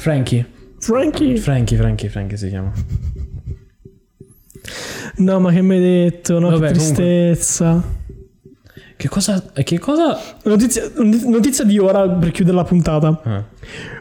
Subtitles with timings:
[0.00, 0.46] Frankie.
[0.78, 1.36] Frankie.
[1.36, 2.72] Frankie, Frankie, Frankie si chiama.
[5.16, 6.38] No, ma che mi hai detto?
[6.38, 7.82] No, Vabbè, che tristezza.
[8.96, 9.44] Che cosa...
[9.52, 10.18] Che cosa...
[10.44, 13.20] Notizia, notizia di ora per chiudere la puntata.
[13.24, 13.44] Ah.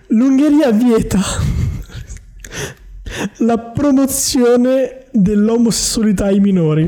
[0.08, 1.20] L'Ungheria vieta
[3.40, 6.84] la promozione dell'omosessualità ai minori,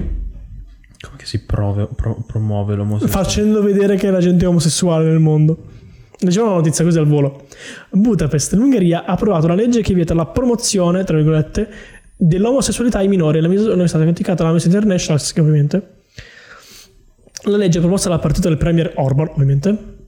[1.02, 3.24] Come che si prove- pro- promuove l'omosessualità?
[3.24, 5.80] facendo vedere che la gente è omosessuale nel mondo.
[6.22, 7.46] Leggiamo una notizia così al volo.
[7.90, 11.70] Budapest, l'Ungheria ha approvato una legge che vieta la promozione, tra virgolette,
[12.16, 13.42] dell'omosessualità ai minori.
[13.42, 15.90] La mis- non è stata criticata dalla Miss International, ovviamente.
[17.46, 20.00] La legge promossa dal partito del premier Orban, ovviamente,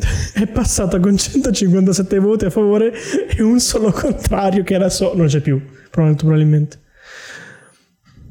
[0.34, 2.92] è passata con 157 voti a favore
[3.36, 6.78] e un solo contrario che era so non c'è più probabilmente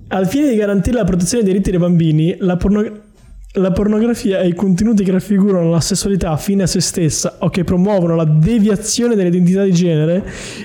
[0.09, 3.08] al fine di garantire la protezione dei diritti dei bambini la, porno-
[3.53, 7.63] la pornografia e i contenuti che raffigurano la sessualità fine a se stessa o che
[7.63, 10.23] promuovono la deviazione dell'identità di genere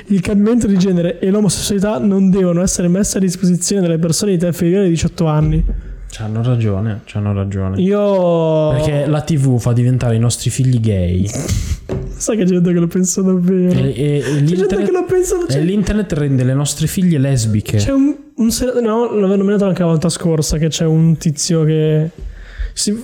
[0.09, 4.37] il cambiamento di genere e l'omosessualità non devono essere messe a disposizione delle persone di
[4.37, 5.65] età inferiore ai 18 anni
[6.11, 7.81] C'hanno ragione, c'hanno ragione.
[7.81, 11.27] io Perché la TV fa diventare i nostri figli gay.
[11.27, 14.91] sai che c'è gente che lo pensa davvero E, e- e c'è gente che l'internet,
[14.93, 17.79] lo pensa e c'è- l'internet rende le nostre figlie lesbiche.
[17.79, 18.49] C'è un, un
[18.83, 22.11] no, l'avevo nominato anche la volta scorsa che c'è un tizio che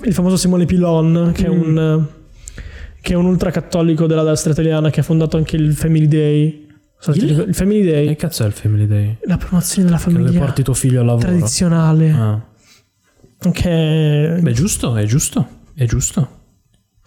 [0.05, 1.61] il famoso Simone Pilon che è Mm.
[1.61, 2.07] un
[3.03, 6.67] che è un ultracattolico della destra italiana che ha fondato anche il Family Day.
[7.15, 7.45] Il?
[7.49, 9.17] il Family Day, Che cazzo è il Family Day?
[9.23, 11.27] la promozione della Che famiglia porti tuo figlio al lavoro?
[11.27, 12.11] tradizionale.
[12.11, 12.45] Ah.
[13.53, 16.39] Che Beh, giusto, è giusto, è giusto.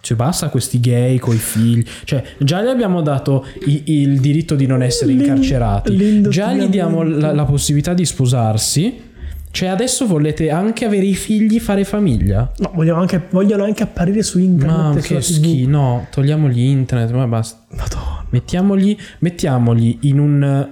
[0.02, 1.86] Cioè, basta questi gay coi figli.
[2.06, 6.22] Cioè, già gli abbiamo dato i- il diritto di non essere incarcerati.
[6.28, 9.12] Già gli diamo la, la possibilità di sposarsi.
[9.54, 12.52] Cioè, adesso volete anche avere i figli, fare famiglia?
[12.58, 14.96] no, vogliono anche, vogliono anche apparire su internet.
[14.96, 15.70] Ma che schifo.
[15.70, 17.64] No, togliamogli internet, ma basta.
[17.70, 18.26] Madonna.
[18.32, 20.70] Mettiamogli, mettiamogli in un,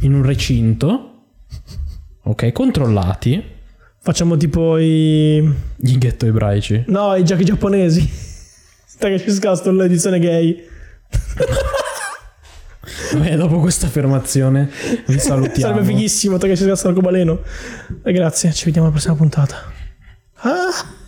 [0.00, 1.22] in un recinto,
[2.24, 3.42] ok, controllati,
[4.02, 5.42] Facciamo tipo i
[5.76, 6.84] gli ghetto ebraici.
[6.88, 8.08] No, i giochi giapponesi.
[9.00, 10.62] Che ci scasto l'edizione gay.
[13.16, 14.70] Beh, dopo questa affermazione
[15.06, 15.74] vi salutiamo.
[15.74, 17.40] Sarebbe fighissimo, te che ci scasto l'arcobaleno.
[18.04, 19.56] E grazie, ci vediamo alla prossima puntata.
[20.42, 20.98] Ah!